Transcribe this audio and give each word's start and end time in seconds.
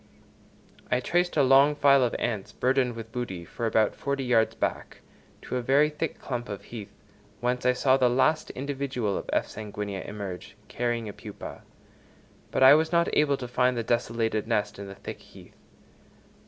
I 0.89 0.99
traced 0.99 1.37
a 1.37 1.43
long 1.43 1.75
file 1.75 2.03
of 2.03 2.15
ants 2.17 2.53
burthened 2.53 2.95
with 2.95 3.11
booty, 3.11 3.45
for 3.45 3.67
about 3.67 3.93
forty 3.93 4.23
yards 4.23 4.55
back, 4.55 5.01
to 5.43 5.57
a 5.57 5.61
very 5.61 5.91
thick 5.91 6.17
clump 6.19 6.49
of 6.49 6.63
heath, 6.63 6.89
whence 7.39 7.67
I 7.67 7.73
saw 7.73 7.97
the 7.97 8.09
last 8.09 8.49
individual 8.49 9.15
of 9.15 9.29
F. 9.31 9.45
sanguinea 9.47 10.03
emerge, 10.05 10.57
carrying 10.67 11.07
a 11.07 11.13
pupa; 11.13 11.61
but 12.49 12.63
I 12.63 12.73
was 12.73 12.91
not 12.91 13.15
able 13.15 13.37
to 13.37 13.47
find 13.47 13.77
the 13.77 13.83
desolated 13.83 14.47
nest 14.47 14.79
in 14.79 14.87
the 14.87 14.95
thick 14.95 15.19
heath. 15.19 15.53